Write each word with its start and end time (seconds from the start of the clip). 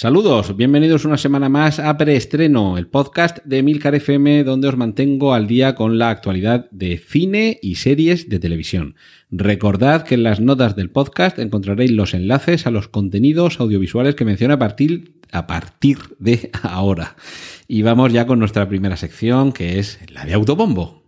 Saludos, 0.00 0.56
bienvenidos 0.56 1.04
una 1.04 1.18
semana 1.18 1.50
más 1.50 1.78
a 1.78 1.98
Preestreno, 1.98 2.78
el 2.78 2.86
podcast 2.86 3.36
de 3.44 3.62
Milcar 3.62 3.94
FM 3.94 4.44
donde 4.44 4.68
os 4.68 4.78
mantengo 4.78 5.34
al 5.34 5.46
día 5.46 5.74
con 5.74 5.98
la 5.98 6.08
actualidad 6.08 6.70
de 6.70 6.96
cine 6.96 7.58
y 7.60 7.74
series 7.74 8.30
de 8.30 8.38
televisión. 8.38 8.96
Recordad 9.30 10.04
que 10.04 10.14
en 10.14 10.22
las 10.22 10.40
notas 10.40 10.74
del 10.74 10.88
podcast 10.88 11.38
encontraréis 11.38 11.90
los 11.90 12.14
enlaces 12.14 12.66
a 12.66 12.70
los 12.70 12.88
contenidos 12.88 13.60
audiovisuales 13.60 14.14
que 14.14 14.24
menciono 14.24 14.54
a 14.54 14.58
partir, 14.58 15.20
a 15.32 15.46
partir 15.46 15.98
de 16.18 16.50
ahora. 16.62 17.16
Y 17.68 17.82
vamos 17.82 18.10
ya 18.10 18.26
con 18.26 18.38
nuestra 18.38 18.66
primera 18.70 18.96
sección 18.96 19.52
que 19.52 19.78
es 19.78 19.98
la 20.10 20.24
de 20.24 20.32
Autobombo. 20.32 21.02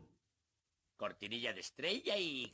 Cortinilla 0.99 1.55
de 1.55 1.61
estrella 1.61 2.19
y... 2.19 2.51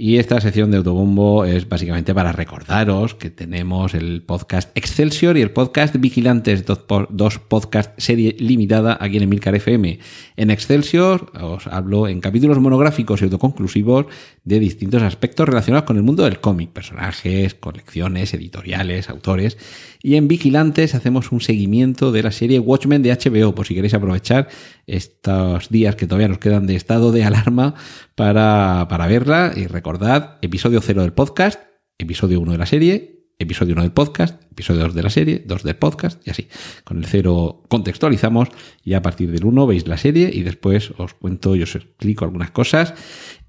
Y 0.00 0.18
esta 0.18 0.40
sección 0.40 0.70
de 0.70 0.76
Autobombo 0.76 1.44
es 1.44 1.68
básicamente 1.68 2.14
para 2.14 2.30
recordaros 2.30 3.16
que 3.16 3.30
tenemos 3.30 3.94
el 3.94 4.22
podcast 4.22 4.70
Excelsior 4.76 5.36
y 5.36 5.42
el 5.42 5.50
podcast 5.50 5.96
Vigilantes, 5.96 6.64
dos, 6.64 6.84
dos 7.10 7.40
podcast 7.40 7.98
serie 7.98 8.36
limitada 8.38 8.96
aquí 9.00 9.16
en 9.16 9.24
Emilcar 9.24 9.56
FM. 9.56 9.98
En 10.36 10.50
Excelsior 10.52 11.32
os 11.42 11.66
hablo 11.66 12.06
en 12.06 12.20
capítulos 12.20 12.60
monográficos 12.60 13.20
y 13.20 13.24
autoconclusivos 13.24 14.06
de 14.44 14.60
distintos 14.60 15.02
aspectos 15.02 15.48
relacionados 15.48 15.84
con 15.84 15.96
el 15.96 16.04
mundo 16.04 16.22
del 16.22 16.38
cómic, 16.38 16.70
personajes, 16.70 17.54
colecciones, 17.54 18.32
editoriales, 18.34 19.10
autores. 19.10 19.58
Y 20.00 20.14
en 20.14 20.28
Vigilantes 20.28 20.94
hacemos 20.94 21.32
un 21.32 21.40
seguimiento 21.40 22.12
de 22.12 22.22
la 22.22 22.30
serie 22.30 22.60
Watchmen 22.60 23.02
de 23.02 23.12
HBO, 23.12 23.52
por 23.52 23.66
si 23.66 23.74
queréis 23.74 23.94
aprovechar 23.94 24.48
estos 24.86 25.68
días 25.70 25.96
que 25.96 26.06
todavía 26.06 26.28
nos 26.28 26.38
quedan 26.38 26.68
de 26.68 26.76
estado 26.76 27.10
de 27.10 27.24
alarma 27.24 27.74
para, 28.14 28.86
para 28.88 29.08
verla. 29.08 29.52
Y 29.56 29.66
recordad, 29.88 30.36
episodio 30.42 30.82
0 30.82 31.00
del 31.00 31.14
podcast, 31.14 31.62
episodio 31.96 32.40
1 32.40 32.52
de 32.52 32.58
la 32.58 32.66
serie, 32.66 33.24
episodio 33.38 33.72
1 33.72 33.84
del 33.84 33.92
podcast, 33.92 34.42
episodio 34.52 34.82
2 34.82 34.94
de 34.94 35.02
la 35.02 35.08
serie, 35.08 35.42
2 35.46 35.62
del 35.62 35.76
podcast 35.76 36.28
y 36.28 36.30
así. 36.30 36.46
Con 36.84 36.98
el 36.98 37.06
0 37.06 37.64
contextualizamos 37.68 38.50
y 38.84 38.92
a 38.92 39.00
partir 39.00 39.32
del 39.32 39.46
1 39.46 39.66
veis 39.66 39.88
la 39.88 39.96
serie 39.96 40.30
y 40.30 40.42
después 40.42 40.92
os 40.98 41.14
cuento 41.14 41.56
y 41.56 41.62
os 41.62 41.74
explico 41.74 42.26
algunas 42.26 42.50
cosas 42.50 42.92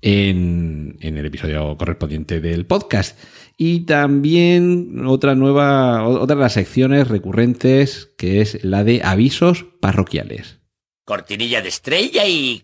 en, 0.02 0.96
en 1.02 1.18
el 1.18 1.26
episodio 1.26 1.76
correspondiente 1.78 2.40
del 2.40 2.66
podcast. 2.66 3.20
Y 3.58 3.82
también 3.82 5.06
otra 5.06 5.36
nueva, 5.36 6.08
otra 6.08 6.38
de 6.38 6.42
las 6.42 6.54
secciones 6.54 7.10
recurrentes 7.10 8.14
que 8.18 8.40
es 8.40 8.64
la 8.64 8.86
de 8.86 9.02
avisos 9.04 9.66
parroquiales. 9.82 10.62
Cortinilla 11.04 11.62
de 11.62 11.68
estrella 11.68 12.26
y... 12.26 12.62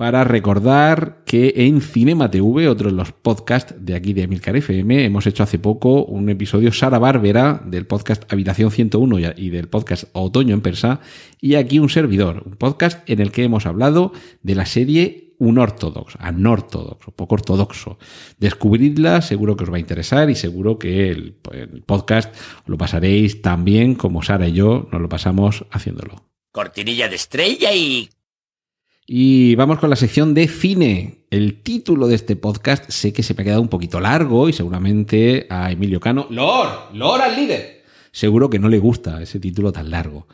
Para 0.00 0.24
recordar 0.24 1.24
que 1.26 1.52
en 1.54 1.82
Cinema 1.82 2.30
TV, 2.30 2.68
otro 2.68 2.88
de 2.88 2.96
los 2.96 3.12
podcasts 3.12 3.74
de 3.78 3.94
aquí 3.94 4.14
de 4.14 4.22
Emilcar 4.22 4.56
FM, 4.56 5.04
hemos 5.04 5.26
hecho 5.26 5.42
hace 5.42 5.58
poco 5.58 6.06
un 6.06 6.30
episodio 6.30 6.72
Sara 6.72 6.98
Bárbara 6.98 7.60
del 7.66 7.86
podcast 7.86 8.22
Habitación 8.32 8.70
101 8.70 9.34
y 9.36 9.50
del 9.50 9.68
podcast 9.68 10.04
Otoño 10.14 10.54
en 10.54 10.62
Persa, 10.62 11.00
y 11.38 11.56
aquí 11.56 11.78
un 11.78 11.90
servidor, 11.90 12.44
un 12.46 12.56
podcast 12.56 13.06
en 13.10 13.20
el 13.20 13.30
que 13.30 13.44
hemos 13.44 13.66
hablado 13.66 14.14
de 14.42 14.54
la 14.54 14.64
serie 14.64 15.34
un 15.36 15.58
ortodoxo, 15.58 16.16
anortodoxo, 16.18 17.10
poco 17.10 17.34
ortodoxo. 17.34 17.98
Descubridla, 18.38 19.20
seguro 19.20 19.54
que 19.54 19.64
os 19.64 19.70
va 19.70 19.76
a 19.76 19.80
interesar 19.80 20.30
y 20.30 20.34
seguro 20.34 20.78
que 20.78 21.10
el, 21.10 21.34
podcast 21.84 22.34
lo 22.64 22.78
pasaréis 22.78 23.42
tan 23.42 23.66
bien 23.66 23.96
como 23.96 24.22
Sara 24.22 24.48
y 24.48 24.52
yo 24.54 24.88
nos 24.92 25.02
lo 25.02 25.10
pasamos 25.10 25.66
haciéndolo. 25.70 26.24
Cortinilla 26.52 27.06
de 27.06 27.16
estrella 27.16 27.74
y... 27.74 28.08
Y 29.12 29.56
vamos 29.56 29.80
con 29.80 29.90
la 29.90 29.96
sección 29.96 30.34
de 30.34 30.46
cine. 30.46 31.24
El 31.30 31.62
título 31.62 32.06
de 32.06 32.14
este 32.14 32.36
podcast 32.36 32.88
sé 32.92 33.12
que 33.12 33.24
se 33.24 33.34
me 33.34 33.40
ha 33.40 33.44
quedado 33.44 33.60
un 33.60 33.66
poquito 33.66 33.98
largo 33.98 34.48
y 34.48 34.52
seguramente 34.52 35.48
a 35.50 35.72
Emilio 35.72 35.98
Cano, 35.98 36.28
Lord, 36.30 36.94
Lord 36.94 37.20
al 37.20 37.34
líder, 37.34 37.82
seguro 38.12 38.48
que 38.48 38.60
no 38.60 38.68
le 38.68 38.78
gusta 38.78 39.20
ese 39.20 39.40
título 39.40 39.72
tan 39.72 39.90
largo. 39.90 40.28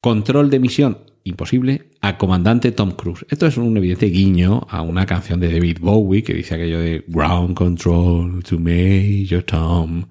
Control 0.00 0.50
de 0.50 0.58
misión 0.58 0.98
imposible 1.22 1.90
a 2.00 2.18
comandante 2.18 2.72
Tom 2.72 2.96
Cruise. 2.96 3.24
Esto 3.28 3.46
es 3.46 3.56
un 3.56 3.76
evidente 3.76 4.06
guiño 4.06 4.66
a 4.68 4.82
una 4.82 5.06
canción 5.06 5.38
de 5.38 5.52
David 5.52 5.78
Bowie 5.80 6.24
que 6.24 6.34
dice 6.34 6.56
aquello 6.56 6.80
de 6.80 7.04
Ground 7.06 7.54
Control 7.54 8.42
to 8.42 8.58
Major 8.58 9.44
Tom. 9.44 10.06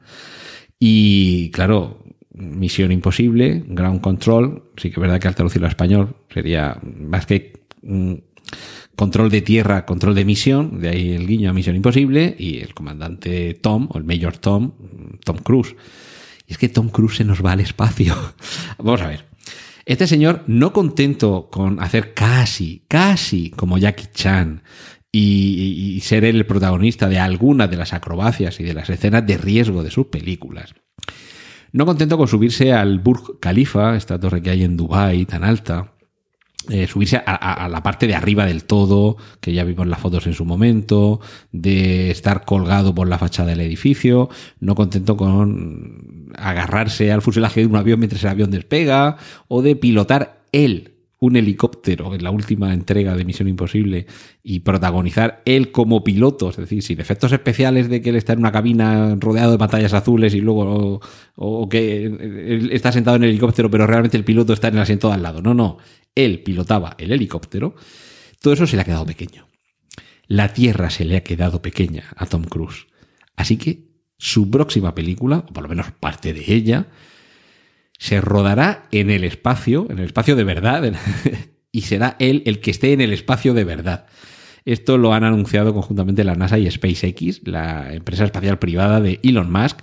Y 0.79 1.51
claro, 1.51 2.01
misión 2.31 2.93
imposible, 2.93 3.61
Ground 3.67 3.99
Control, 3.99 4.71
sí 4.77 4.89
que 4.89 4.95
es 4.95 5.01
verdad 5.01 5.19
que 5.19 5.27
al 5.27 5.35
traducirlo 5.35 5.67
a 5.67 5.71
español 5.71 6.15
sería 6.29 6.79
más 6.81 7.25
que 7.25 7.58
control 8.95 9.29
de 9.29 9.41
tierra, 9.41 9.85
control 9.85 10.15
de 10.15 10.25
misión, 10.25 10.81
de 10.81 10.89
ahí 10.89 11.11
el 11.11 11.27
guiño 11.27 11.49
a 11.49 11.53
misión 11.53 11.75
imposible, 11.75 12.35
y 12.37 12.59
el 12.59 12.73
comandante 12.73 13.53
Tom, 13.53 13.87
o 13.91 13.97
el 13.97 14.03
Major 14.03 14.37
Tom, 14.37 14.73
Tom 15.23 15.37
Cruise. 15.37 15.75
Y 16.47 16.53
es 16.53 16.57
que 16.57 16.69
Tom 16.69 16.89
Cruise 16.89 17.17
se 17.17 17.23
nos 17.23 17.43
va 17.45 17.53
al 17.53 17.59
espacio. 17.59 18.15
Vamos 18.77 19.01
a 19.01 19.07
ver. 19.07 19.25
Este 19.85 20.05
señor, 20.05 20.43
no 20.47 20.71
contento 20.71 21.49
con 21.49 21.81
hacer 21.81 22.13
casi, 22.13 22.83
casi 22.87 23.49
como 23.49 23.77
Jackie 23.77 24.09
Chan 24.13 24.61
y, 25.11 25.99
ser 26.03 26.25
el 26.25 26.45
protagonista 26.45 27.09
de 27.09 27.19
algunas 27.19 27.69
de 27.69 27.77
las 27.77 27.93
acrobacias 27.93 28.59
y 28.59 28.63
de 28.63 28.73
las 28.73 28.89
escenas 28.89 29.25
de 29.25 29.37
riesgo 29.37 29.83
de 29.83 29.91
sus 29.91 30.07
películas, 30.07 30.75
no 31.71 31.85
contento 31.85 32.17
con 32.17 32.27
subirse 32.27 32.73
al 32.73 32.99
Burj 32.99 33.39
Khalifa, 33.39 33.95
esta 33.95 34.19
torre 34.19 34.41
que 34.41 34.49
hay 34.51 34.63
en 34.63 34.77
Dubái 34.77 35.25
tan 35.25 35.43
alta, 35.43 35.93
eh, 36.69 36.87
subirse 36.87 37.17
a, 37.17 37.23
a, 37.25 37.65
a, 37.65 37.69
la 37.69 37.83
parte 37.83 38.07
de 38.07 38.15
arriba 38.15 38.45
del 38.45 38.63
todo, 38.63 39.17
que 39.41 39.53
ya 39.53 39.63
vimos 39.63 39.87
las 39.87 39.99
fotos 39.99 40.27
en 40.27 40.33
su 40.33 40.45
momento, 40.45 41.19
de 41.51 42.11
estar 42.11 42.45
colgado 42.45 42.93
por 42.93 43.07
la 43.07 43.17
fachada 43.17 43.49
del 43.49 43.61
edificio, 43.61 44.29
no 44.59 44.75
contento 44.75 45.17
con 45.17 46.29
agarrarse 46.35 47.11
al 47.11 47.21
fuselaje 47.21 47.61
de 47.61 47.67
un 47.67 47.75
avión 47.75 47.99
mientras 47.99 48.23
el 48.23 48.29
avión 48.29 48.51
despega, 48.51 49.17
o 49.47 49.61
de 49.61 49.75
pilotar 49.75 50.43
él 50.51 50.98
un 51.19 51.35
helicóptero 51.35 52.15
en 52.15 52.23
la 52.23 52.31
última 52.31 52.73
entrega 52.73 53.15
de 53.15 53.25
Misión 53.25 53.49
Imposible 53.49 54.07
y 54.41 54.61
protagonizar 54.61 55.41
él 55.45 55.71
como 55.71 56.03
piloto, 56.03 56.49
es 56.49 56.57
decir, 56.57 56.81
sin 56.81 57.01
efectos 57.01 57.33
especiales 57.33 57.89
de 57.89 58.01
que 58.01 58.09
él 58.09 58.15
está 58.15 58.33
en 58.33 58.39
una 58.39 58.53
cabina 58.53 59.17
rodeado 59.19 59.51
de 59.51 59.57
pantallas 59.57 59.93
azules 59.93 60.33
y 60.33 60.39
luego 60.39 61.01
o, 61.35 61.69
que 61.69 62.69
está 62.71 62.93
sentado 62.93 63.17
en 63.17 63.23
el 63.23 63.31
helicóptero 63.31 63.69
pero 63.69 63.85
realmente 63.85 64.15
el 64.15 64.23
piloto 64.23 64.53
está 64.53 64.69
en 64.69 64.75
el 64.75 64.81
asiento 64.81 65.09
de 65.09 65.15
al 65.15 65.23
lado. 65.23 65.41
No, 65.41 65.53
no, 65.53 65.77
él 66.15 66.41
pilotaba 66.41 66.95
el 66.97 67.11
helicóptero. 67.11 67.75
Todo 68.41 68.53
eso 68.53 68.65
se 68.65 68.77
le 68.77 68.83
ha 68.83 68.85
quedado 68.85 69.05
pequeño. 69.05 69.47
La 70.27 70.53
Tierra 70.53 70.89
se 70.89 71.03
le 71.03 71.17
ha 71.17 71.23
quedado 71.23 71.61
pequeña 71.61 72.05
a 72.15 72.27
Tom 72.27 72.43
Cruise. 72.43 72.87
Así 73.35 73.57
que 73.57 73.89
su 74.17 74.49
próxima 74.49 74.95
película, 74.95 75.45
o 75.49 75.53
por 75.53 75.63
lo 75.63 75.69
menos 75.69 75.91
parte 75.91 76.33
de 76.33 76.53
ella, 76.53 76.87
se 77.99 78.21
rodará 78.21 78.87
en 78.91 79.11
el 79.11 79.25
espacio, 79.25 79.85
en 79.89 79.99
el 79.99 80.05
espacio 80.05 80.35
de 80.37 80.45
verdad, 80.45 80.91
y 81.71 81.81
será 81.81 82.15
él 82.17 82.41
el 82.45 82.61
que 82.61 82.71
esté 82.71 82.93
en 82.93 83.01
el 83.01 83.13
espacio 83.13 83.53
de 83.53 83.65
verdad. 83.65 84.07
Esto 84.65 84.97
lo 84.97 85.13
han 85.13 85.25
anunciado 85.25 85.73
conjuntamente 85.73 86.23
la 86.23 86.35
NASA 86.35 86.57
y 86.57 86.69
SpaceX, 86.71 87.41
la 87.45 87.93
empresa 87.93 88.23
espacial 88.23 88.57
privada 88.57 89.01
de 89.01 89.19
Elon 89.21 89.51
Musk. 89.51 89.79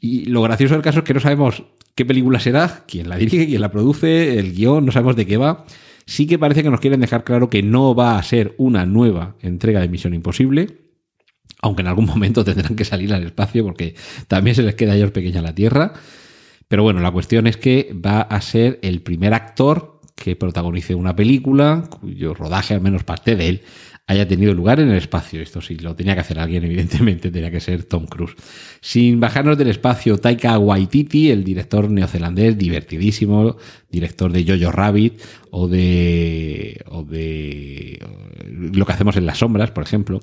Y 0.00 0.26
lo 0.26 0.42
gracioso 0.42 0.74
del 0.74 0.82
caso 0.82 0.98
es 0.98 1.04
que 1.04 1.14
no 1.14 1.20
sabemos 1.20 1.62
qué 1.94 2.04
película 2.04 2.40
será, 2.40 2.84
quién 2.88 3.08
la 3.08 3.16
dirige, 3.16 3.46
quién 3.46 3.60
la 3.60 3.70
produce, 3.70 4.38
el 4.38 4.52
guion, 4.52 4.84
no 4.84 4.92
sabemos 4.92 5.16
de 5.16 5.26
qué 5.26 5.36
va. 5.36 5.64
Sí 6.06 6.26
que 6.26 6.38
parece 6.38 6.64
que 6.64 6.70
nos 6.70 6.80
quieren 6.80 7.00
dejar 7.00 7.22
claro 7.22 7.48
que 7.48 7.62
no 7.62 7.94
va 7.94 8.18
a 8.18 8.22
ser 8.24 8.54
una 8.58 8.86
nueva 8.86 9.36
entrega 9.40 9.80
de 9.80 9.88
Misión 9.88 10.14
Imposible, 10.14 10.78
aunque 11.62 11.82
en 11.82 11.88
algún 11.88 12.06
momento 12.06 12.44
tendrán 12.46 12.74
que 12.74 12.84
salir 12.84 13.12
al 13.14 13.22
espacio 13.22 13.62
porque 13.62 13.94
también 14.26 14.56
se 14.56 14.62
les 14.62 14.74
queda 14.74 14.92
a 14.92 14.96
ellos 14.96 15.12
pequeña 15.12 15.42
la 15.42 15.54
Tierra. 15.54 15.92
Pero 16.70 16.84
bueno, 16.84 17.00
la 17.00 17.10
cuestión 17.10 17.48
es 17.48 17.56
que 17.56 17.92
va 17.94 18.20
a 18.20 18.40
ser 18.40 18.78
el 18.82 19.02
primer 19.02 19.34
actor 19.34 19.98
que 20.14 20.36
protagonice 20.36 20.94
una 20.94 21.16
película 21.16 21.88
cuyo 21.90 22.32
rodaje, 22.32 22.74
al 22.74 22.80
menos 22.80 23.02
parte 23.02 23.34
de 23.34 23.48
él, 23.48 23.62
haya 24.06 24.28
tenido 24.28 24.54
lugar 24.54 24.78
en 24.78 24.88
el 24.88 24.96
espacio. 24.96 25.42
Esto 25.42 25.60
sí, 25.60 25.74
lo 25.78 25.96
tenía 25.96 26.14
que 26.14 26.20
hacer 26.20 26.38
alguien, 26.38 26.62
evidentemente, 26.66 27.32
tenía 27.32 27.50
que 27.50 27.58
ser 27.58 27.82
Tom 27.86 28.06
Cruise. 28.06 28.36
Sin 28.80 29.18
bajarnos 29.18 29.58
del 29.58 29.66
espacio, 29.66 30.18
Taika 30.18 30.56
Waititi, 30.60 31.32
el 31.32 31.42
director 31.42 31.90
neozelandés, 31.90 32.56
divertidísimo, 32.56 33.56
director 33.90 34.30
de 34.30 34.44
Jojo 34.46 34.70
Rabbit 34.70 35.20
o 35.50 35.66
de, 35.66 36.84
o 36.86 37.02
de 37.02 37.98
lo 38.46 38.86
que 38.86 38.92
hacemos 38.92 39.16
en 39.16 39.26
las 39.26 39.38
sombras, 39.38 39.72
por 39.72 39.82
ejemplo, 39.82 40.20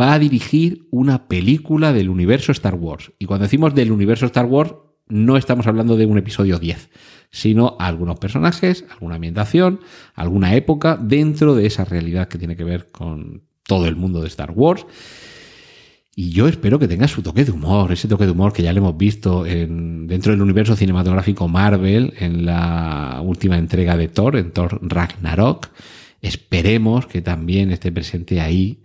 va 0.00 0.14
a 0.14 0.18
dirigir 0.18 0.86
una 0.90 1.28
película 1.28 1.92
del 1.92 2.08
universo 2.08 2.52
Star 2.52 2.74
Wars. 2.74 3.12
Y 3.18 3.26
cuando 3.26 3.42
decimos 3.42 3.74
del 3.74 3.92
universo 3.92 4.24
Star 4.24 4.46
Wars, 4.46 4.72
no 5.08 5.36
estamos 5.36 5.66
hablando 5.66 5.96
de 5.96 6.06
un 6.06 6.18
episodio 6.18 6.58
10, 6.58 6.90
sino 7.30 7.76
algunos 7.78 8.18
personajes, 8.18 8.84
alguna 8.90 9.16
ambientación, 9.16 9.80
alguna 10.14 10.54
época 10.54 10.96
dentro 11.00 11.54
de 11.54 11.66
esa 11.66 11.84
realidad 11.84 12.28
que 12.28 12.38
tiene 12.38 12.56
que 12.56 12.64
ver 12.64 12.90
con 12.90 13.42
todo 13.64 13.86
el 13.86 13.96
mundo 13.96 14.20
de 14.20 14.28
Star 14.28 14.52
Wars. 14.52 14.86
Y 16.16 16.30
yo 16.30 16.46
espero 16.46 16.78
que 16.78 16.86
tenga 16.86 17.08
su 17.08 17.22
toque 17.22 17.44
de 17.44 17.50
humor, 17.50 17.90
ese 17.92 18.06
toque 18.06 18.24
de 18.24 18.30
humor 18.30 18.52
que 18.52 18.62
ya 18.62 18.72
le 18.72 18.78
hemos 18.78 18.96
visto 18.96 19.44
en, 19.46 20.06
dentro 20.06 20.30
del 20.30 20.42
universo 20.42 20.76
cinematográfico 20.76 21.48
Marvel 21.48 22.14
en 22.18 22.46
la 22.46 23.20
última 23.24 23.58
entrega 23.58 23.96
de 23.96 24.06
Thor, 24.06 24.36
en 24.36 24.52
Thor 24.52 24.78
Ragnarok. 24.80 25.70
Esperemos 26.22 27.06
que 27.06 27.20
también 27.20 27.72
esté 27.72 27.90
presente 27.90 28.40
ahí 28.40 28.83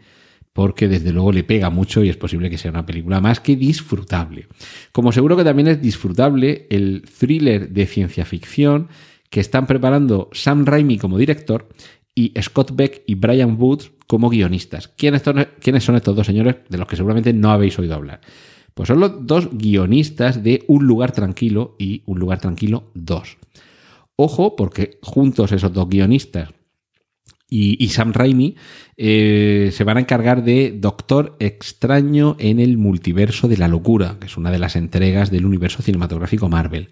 porque 0.54 0.88
desde 0.88 1.12
luego 1.12 1.32
le 1.32 1.44
pega 1.44 1.70
mucho 1.70 2.04
y 2.04 2.10
es 2.10 2.18
posible 2.18 2.50
que 2.50 2.58
sea 2.58 2.72
una 2.72 2.86
película 2.86 3.22
más 3.22 3.40
que 3.40 3.56
disfrutable. 3.56 4.48
Como 4.92 5.12
seguro 5.12 5.38
que 5.38 5.44
también 5.44 5.68
es 5.68 5.82
disfrutable 5.82 6.68
el 6.70 7.04
thriller 7.04 7.70
de 7.70 7.86
ciencia 7.86 8.26
ficción 8.26 8.90
que 9.30 9.40
están 9.40 9.68
preparando 9.68 10.30
Sam 10.32 10.66
Raimi 10.66 10.98
como 10.98 11.18
director 11.18 11.70
y 12.16 12.34
Scott 12.42 12.72
Beck 12.76 13.04
y 13.06 13.16
Brian 13.16 13.56
Woods 13.60 13.92
como 14.08 14.30
guionistas. 14.30 14.88
¿Quiénes 14.88 15.22
son, 15.22 15.96
estos 15.96 16.16
dos 16.16 16.26
señores 16.26 16.56
de 16.68 16.78
los 16.78 16.88
que 16.88 16.96
seguramente 16.96 17.32
no 17.32 17.52
habéis 17.52 17.78
oído 17.78 17.96
hablar? 17.96 18.22
Pues 18.74 18.88
son 18.88 19.00
los 19.00 19.26
dos 19.26 19.50
guionistas 19.52 20.44
de 20.44 20.64
Un 20.68 20.88
lugar 20.88 21.12
tranquilo 21.12 21.76
y 21.78 22.04
Un 22.06 22.20
lugar 22.20 22.40
tranquilo 22.40 22.92
2. 22.96 23.38
Ojo, 24.16 24.56
porque 24.56 25.00
juntos 25.02 25.52
esos 25.52 25.72
dos 25.72 25.88
guionistas 25.88 26.50
y, 27.50 27.88
Sam 27.90 28.14
Raimi 28.14 28.56
eh, 28.98 29.72
se 29.74 29.84
van 29.84 29.98
a 29.98 30.02
encargar 30.02 30.44
de 30.44 30.72
Doctor 30.78 31.36
Extraño 31.40 32.36
en 32.40 32.60
el 32.60 32.78
Multiverso 32.78 33.48
de 33.48 33.58
la 33.58 33.68
Locura, 33.68 34.18
que 34.20 34.28
es 34.28 34.38
una 34.38 34.52
de 34.52 34.60
las 34.60 34.76
entregas 34.76 35.32
del 35.32 35.46
universo 35.46 35.82
cinematográfico 35.82 36.48
Marvel. 36.48 36.90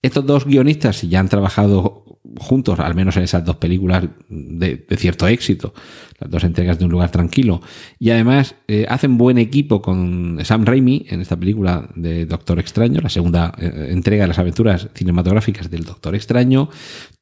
Estos 0.00 0.24
dos 0.26 0.44
guionistas 0.44 1.02
ya 1.02 1.18
han 1.18 1.28
trabajado 1.28 2.04
juntos, 2.36 2.78
al 2.78 2.94
menos 2.94 3.16
en 3.16 3.24
esas 3.24 3.44
dos 3.44 3.56
películas 3.56 4.04
de, 4.28 4.84
cierto 4.96 5.26
éxito, 5.26 5.74
las 6.20 6.30
dos 6.30 6.44
entregas 6.44 6.78
de 6.78 6.84
Un 6.84 6.92
lugar 6.92 7.10
tranquilo, 7.10 7.60
y 7.98 8.10
además 8.10 8.54
eh, 8.68 8.86
hacen 8.88 9.18
buen 9.18 9.38
equipo 9.38 9.82
con 9.82 10.38
Sam 10.44 10.64
Raimi 10.64 11.06
en 11.08 11.20
esta 11.20 11.36
película 11.36 11.88
de 11.96 12.26
Doctor 12.26 12.60
Extraño, 12.60 13.00
la 13.00 13.08
segunda 13.08 13.52
eh, 13.58 13.88
entrega 13.90 14.24
de 14.24 14.28
las 14.28 14.38
aventuras 14.38 14.88
cinematográficas 14.94 15.70
del 15.70 15.84
Doctor 15.84 16.14
Extraño, 16.14 16.68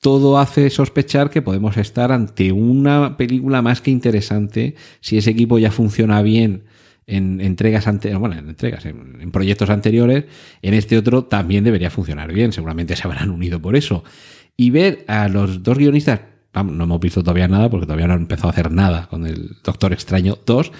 todo 0.00 0.38
hace 0.38 0.68
sospechar 0.70 1.30
que 1.30 1.42
podemos 1.42 1.76
estar 1.76 2.12
ante 2.12 2.52
una 2.52 3.16
película 3.16 3.62
más 3.62 3.80
que 3.80 3.90
interesante 3.90 4.74
si 5.00 5.16
ese 5.16 5.30
equipo 5.30 5.58
ya 5.58 5.70
funciona 5.70 6.20
bien 6.22 6.64
en 7.06 7.40
entregas 7.40 7.86
anteriores, 7.86 8.20
bueno, 8.20 8.36
en 8.36 8.48
entregas, 8.48 8.84
en, 8.84 9.30
proyectos 9.30 9.70
anteriores, 9.70 10.24
en 10.62 10.74
este 10.74 10.98
otro 10.98 11.24
también 11.24 11.64
debería 11.64 11.90
funcionar 11.90 12.32
bien. 12.32 12.52
Seguramente 12.52 12.96
se 12.96 13.06
habrán 13.06 13.30
unido 13.30 13.60
por 13.60 13.76
eso. 13.76 14.04
Y 14.56 14.70
ver 14.70 15.04
a 15.06 15.28
los 15.28 15.62
dos 15.62 15.78
guionistas, 15.78 16.20
no 16.54 16.84
hemos 16.84 17.00
visto 17.00 17.22
todavía 17.22 17.48
nada 17.48 17.68
porque 17.68 17.86
todavía 17.86 18.08
no 18.08 18.14
han 18.14 18.20
empezado 18.20 18.48
a 18.48 18.52
hacer 18.52 18.72
nada 18.72 19.06
con 19.08 19.26
el 19.26 19.56
Doctor 19.62 19.92
Extraño 19.92 20.38
2. 20.44 20.72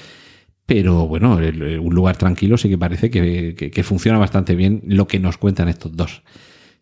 Pero 0.65 1.07
bueno, 1.07 1.37
un 1.37 1.95
lugar 1.95 2.17
tranquilo 2.17 2.59
sí 2.59 2.69
que 2.69 2.79
parece 2.79 3.09
que, 3.09 3.55
que 3.55 3.83
funciona 3.85 4.19
bastante 4.19 4.57
bien 4.57 4.83
lo 4.85 5.07
que 5.07 5.21
nos 5.21 5.39
cuentan 5.39 5.69
estos 5.69 5.97
dos. 5.97 6.23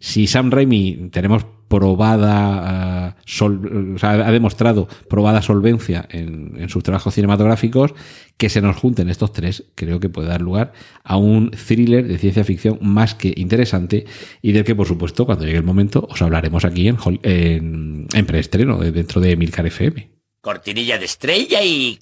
Si 0.04 0.26
Sam 0.26 0.50
Raimi 0.50 1.08
tenemos 1.10 1.46
probada, 1.66 3.16
eh, 3.16 3.96
ha 4.02 4.30
demostrado 4.32 4.86
probada 5.08 5.40
solvencia 5.40 6.06
en, 6.10 6.68
sus 6.68 6.82
trabajos 6.82 7.14
cinematográficos, 7.14 7.94
que 8.36 8.50
se 8.50 8.60
nos 8.60 8.76
junten 8.76 9.08
estos 9.08 9.32
tres, 9.32 9.64
creo 9.74 10.00
que 10.00 10.10
puede 10.10 10.28
dar 10.28 10.42
lugar 10.42 10.74
a 11.04 11.16
un 11.16 11.52
thriller 11.52 12.06
de 12.06 12.18
ciencia 12.18 12.44
ficción 12.44 12.78
más 12.82 13.14
que 13.14 13.32
interesante 13.34 14.04
y 14.42 14.52
del 14.52 14.64
que, 14.64 14.74
por 14.74 14.86
supuesto, 14.86 15.24
cuando 15.24 15.46
llegue 15.46 15.56
el 15.56 15.64
momento, 15.64 16.06
os 16.10 16.20
hablaremos 16.20 16.66
aquí 16.66 16.86
en, 16.86 16.98
en, 17.22 18.06
en 18.12 18.26
preestreno, 18.26 18.80
dentro 18.80 19.22
de 19.22 19.38
Milcar 19.38 19.66
FM. 19.66 20.10
Cortinilla 20.42 20.98
de 20.98 21.06
estrella 21.06 21.62
y 21.64 21.98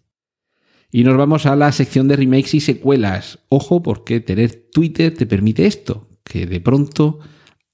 y 0.90 1.04
nos 1.04 1.16
vamos 1.16 1.46
a 1.46 1.54
la 1.54 1.70
sección 1.70 2.08
de 2.08 2.16
remakes 2.16 2.52
y 2.54 2.60
secuelas. 2.60 3.38
Ojo, 3.48 3.80
porque 3.80 4.18
tener 4.18 4.64
Twitter 4.72 5.14
te 5.14 5.24
permite 5.24 5.66
esto, 5.66 6.08
que 6.24 6.46
de 6.46 6.60
pronto 6.60 7.20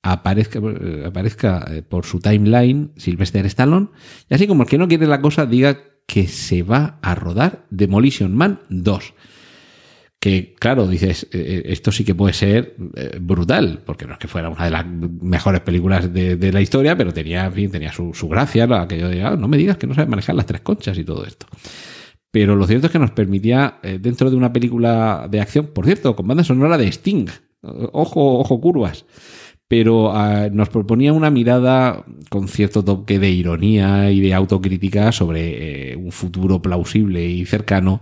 aparezca, 0.02 0.60
aparezca 1.06 1.66
eh, 1.70 1.82
por 1.82 2.06
su 2.06 2.20
timeline 2.20 2.92
Sylvester 2.96 3.44
Stallone, 3.46 3.88
y 4.28 4.34
así 4.34 4.46
como 4.46 4.62
el 4.62 4.68
que 4.68 4.78
no 4.78 4.88
quiere 4.88 5.06
la 5.06 5.20
cosa 5.20 5.46
diga 5.46 5.78
que 6.06 6.26
se 6.26 6.62
va 6.62 6.98
a 7.02 7.14
rodar 7.14 7.66
Demolition 7.70 8.34
Man 8.34 8.60
2. 8.70 9.14
Que 10.20 10.54
claro, 10.58 10.88
dices, 10.88 11.28
eh, 11.32 11.38
eh, 11.38 11.62
esto 11.66 11.92
sí 11.92 12.04
que 12.04 12.14
puede 12.14 12.32
ser 12.32 12.74
brutal, 13.20 13.82
porque 13.86 14.04
no 14.06 14.14
es 14.14 14.18
que 14.18 14.26
fuera 14.26 14.48
una 14.48 14.64
de 14.64 14.70
las 14.70 14.84
mejores 14.86 15.60
películas 15.60 16.12
de, 16.12 16.52
la 16.52 16.60
historia, 16.60 16.96
pero 16.96 17.12
tenía, 17.12 17.46
en 17.46 17.52
fin, 17.52 17.70
tenía 17.70 17.92
su, 17.92 18.12
gracia, 18.28 18.64
aquello 18.64 19.08
de, 19.08 19.22
ah, 19.22 19.36
no 19.36 19.46
me 19.46 19.56
digas 19.56 19.76
que 19.76 19.86
no 19.86 19.94
sabes 19.94 20.08
manejar 20.08 20.34
las 20.34 20.46
tres 20.46 20.62
conchas 20.62 20.98
y 20.98 21.04
todo 21.04 21.24
esto. 21.24 21.46
Pero 22.32 22.56
lo 22.56 22.66
cierto 22.66 22.86
es 22.86 22.92
que 22.92 22.98
nos 22.98 23.12
permitía, 23.12 23.78
dentro 24.00 24.28
de 24.28 24.36
una 24.36 24.52
película 24.52 25.28
de 25.30 25.40
acción, 25.40 25.68
por 25.68 25.84
cierto, 25.86 26.16
con 26.16 26.26
banda 26.26 26.42
sonora 26.42 26.76
de 26.76 26.88
Sting, 26.88 27.26
ojo, 27.62 28.40
ojo 28.40 28.60
curvas, 28.60 29.04
pero 29.68 30.12
ah, 30.12 30.48
nos 30.50 30.70
proponía 30.70 31.12
una 31.12 31.30
mirada 31.30 32.04
con 32.30 32.48
cierto 32.48 32.82
toque 32.82 33.18
de 33.18 33.30
ironía 33.30 34.10
y 34.10 34.20
de 34.20 34.34
autocrítica 34.34 35.12
sobre 35.12 35.92
eh, 35.92 35.96
un 35.96 36.10
futuro 36.10 36.60
plausible 36.60 37.24
y 37.26 37.44
cercano. 37.44 38.00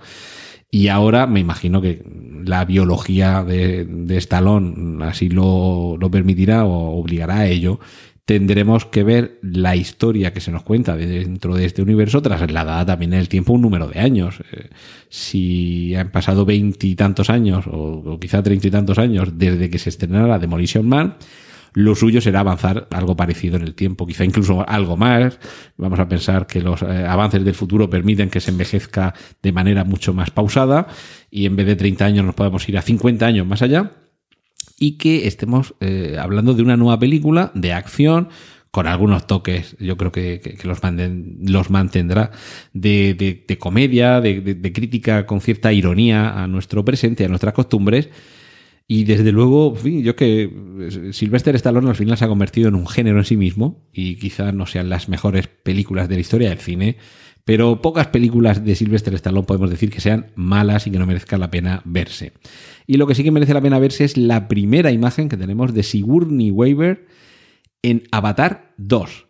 Y 0.71 0.89
ahora 0.89 1.27
me 1.27 1.41
imagino 1.41 1.81
que 1.81 2.05
la 2.45 2.65
biología 2.65 3.45
de, 3.45 3.85
de 3.85 4.17
Stallone 4.19 5.05
así 5.05 5.29
lo, 5.29 5.97
lo 5.99 6.11
permitirá 6.11 6.65
o 6.65 6.99
obligará 6.99 7.41
a 7.41 7.47
ello 7.49 7.81
tendremos 8.27 8.85
que 8.85 9.05
ver 9.05 9.39
la 9.41 9.77
historia 9.77 10.33
que 10.33 10.41
se 10.41 10.51
nos 10.51 10.65
cuenta 10.65 10.97
dentro 10.97 11.55
de 11.55 11.65
este 11.65 11.81
universo 11.81 12.21
trasladada 12.21 12.85
también 12.85 13.13
en 13.13 13.21
el 13.21 13.29
tiempo 13.29 13.53
un 13.53 13.63
número 13.63 13.87
de 13.87 14.01
años. 14.01 14.41
Eh, 14.53 14.69
si 15.09 15.95
han 15.95 16.11
pasado 16.11 16.45
veintitantos 16.45 17.31
años 17.31 17.69
o, 17.69 18.03
o, 18.05 18.19
quizá 18.19 18.43
treinta 18.43 18.67
y 18.67 18.71
tantos 18.73 18.99
años 18.99 19.39
desde 19.39 19.71
que 19.71 19.79
se 19.79 19.91
estrenara 19.91 20.41
Demolition 20.41 20.89
Man, 20.89 21.15
lo 21.77 21.95
suyo 21.95 22.23
será 22.23 22.41
avanzar 22.41 22.89
algo 22.91 23.17
parecido 23.17 23.57
en 23.57 23.63
el 23.63 23.75
tiempo, 23.75 24.07
quizá 24.07 24.25
incluso 24.25 24.67
algo 24.67 24.97
más. 24.97 25.39
Vamos 25.77 25.99
a 25.99 26.09
pensar 26.09 26.47
que 26.47 26.63
los 26.63 26.81
eh, 26.81 26.87
avances 27.07 27.45
del 27.45 27.55
futuro 27.55 27.91
permiten 27.91 28.31
que 28.31 28.41
se 28.41 28.51
envejezca 28.51 29.13
de 29.43 29.53
manera 29.53 29.85
mucho 29.85 30.15
más 30.15 30.31
pausada 30.31 30.87
y 31.31 31.45
en 31.45 31.55
vez 31.55 31.67
de 31.67 31.77
30 31.77 32.07
años 32.07 32.25
nos 32.25 32.35
podemos 32.35 32.67
ir 32.67 32.79
a 32.79 32.83
50 32.83 33.27
años 33.27 33.47
más 33.47 33.61
allá 33.61 33.93
y 34.79 34.93
que 34.93 35.27
estemos 35.27 35.75
eh, 35.81 36.17
hablando 36.19 36.55
de 36.55 36.63
una 36.63 36.79
nueva 36.79 36.99
película 36.99 37.53
de 37.55 37.75
acción 37.75 38.31
con 38.71 38.87
algunos 38.87 39.27
toques, 39.27 39.77
yo 39.79 39.99
creo 39.99 40.13
que, 40.13 40.59
los, 40.65 40.81
los, 41.43 41.71
mantendrá, 41.71 42.31
de, 42.73 43.45
de, 43.47 43.59
comedia, 43.59 44.23
de, 44.23 44.73
crítica 44.73 45.27
con 45.27 45.43
cierta 45.43 45.75
ironía 45.75 46.43
a 46.43 46.47
nuestro 46.47 46.85
presente, 46.87 47.27
a 47.27 47.29
nuestras 47.29 47.53
costumbres, 47.53 48.09
y 48.89 49.05
desde 49.05 49.33
luego, 49.33 49.75
fin, 49.75 50.03
yo 50.03 50.15
que 50.15 50.43
eh, 50.45 51.13
Sylvester 51.13 51.57
Stallone 51.57 51.89
al 51.89 51.97
final 51.97 52.17
se 52.17 52.25
ha 52.25 52.29
convertido 52.29 52.69
en 52.69 52.77
un 52.77 52.87
género 52.87 53.19
en 53.19 53.25
sí 53.25 53.37
mismo 53.37 53.85
y 53.93 54.17
quizás 54.17 54.55
no 54.55 54.67
sean 54.67 54.89
las 54.89 55.09
mejores 55.09 55.49
películas 55.49 56.09
de 56.09 56.15
la 56.15 56.21
historia 56.21 56.51
del 56.51 56.59
cine, 56.59 56.97
pero 57.45 57.83
pocas 57.83 58.07
películas 58.09 58.65
de 58.65 58.77
Sylvester 58.77 59.15
Stallone 59.15 59.47
podemos 59.47 59.71
decir 59.71 59.91
que 59.91 60.01
sean 60.01 60.33
malas 60.37 60.87
y 60.87 60.93
que 60.93 60.99
no 60.99 61.07
merezcan 61.07 61.41
la 61.41 61.51
pena 61.51 61.83
verse. 61.85 62.33
Y 62.87 62.97
lo 62.97 63.09
que 63.09 63.17
sí 63.17 63.25
que 63.25 63.33
merece 63.33 63.55
la 63.55 63.61
pena 63.61 63.81
verse 63.81 64.05
es 64.05 64.17
la 64.17 64.47
primera 64.47 64.93
imagen 64.93 65.29
que 65.29 65.37
tenemos 65.37 65.75
de 65.75 65.83
Sigourney 65.83 66.53
Weaver 66.53 67.07
en 67.83 68.05
Avatar 68.13 68.73
2 68.79 69.27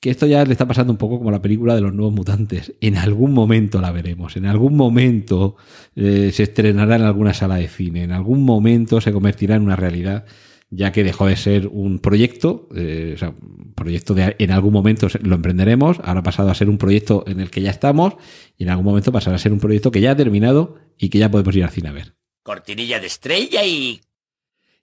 que 0.00 0.10
esto 0.10 0.26
ya 0.26 0.44
le 0.44 0.52
está 0.52 0.66
pasando 0.66 0.92
un 0.92 0.98
poco 0.98 1.18
como 1.18 1.30
la 1.30 1.42
película 1.42 1.74
de 1.74 1.80
los 1.80 1.94
nuevos 1.94 2.14
mutantes. 2.14 2.74
En 2.80 2.96
algún 2.96 3.32
momento 3.32 3.80
la 3.80 3.92
veremos, 3.92 4.36
en 4.36 4.46
algún 4.46 4.76
momento 4.76 5.56
eh, 5.94 6.30
se 6.32 6.44
estrenará 6.44 6.96
en 6.96 7.02
alguna 7.02 7.34
sala 7.34 7.56
de 7.56 7.68
cine, 7.68 8.02
en 8.02 8.12
algún 8.12 8.44
momento 8.44 9.00
se 9.00 9.12
convertirá 9.12 9.56
en 9.56 9.62
una 9.62 9.76
realidad, 9.76 10.26
ya 10.70 10.92
que 10.92 11.04
dejó 11.04 11.26
de 11.26 11.36
ser 11.36 11.68
un 11.68 11.98
proyecto, 11.98 12.68
eh, 12.74 13.12
o 13.14 13.18
sea, 13.18 13.34
proyecto 13.74 14.14
de 14.14 14.36
en 14.38 14.50
algún 14.50 14.72
momento 14.72 15.06
lo 15.22 15.36
emprenderemos, 15.36 15.98
ahora 16.02 16.20
ha 16.20 16.24
pasado 16.24 16.50
a 16.50 16.54
ser 16.54 16.68
un 16.68 16.78
proyecto 16.78 17.24
en 17.26 17.40
el 17.40 17.50
que 17.50 17.62
ya 17.62 17.70
estamos 17.70 18.14
y 18.58 18.64
en 18.64 18.70
algún 18.70 18.84
momento 18.84 19.12
pasará 19.12 19.36
a 19.36 19.38
ser 19.38 19.52
un 19.52 19.60
proyecto 19.60 19.90
que 19.90 20.00
ya 20.00 20.12
ha 20.12 20.16
terminado 20.16 20.76
y 20.98 21.08
que 21.08 21.18
ya 21.18 21.30
podemos 21.30 21.54
ir 21.54 21.64
al 21.64 21.70
cine 21.70 21.88
a 21.88 21.92
ver. 21.92 22.14
Cortinilla 22.42 23.00
de 23.00 23.06
estrella 23.06 23.64
y 23.64 24.00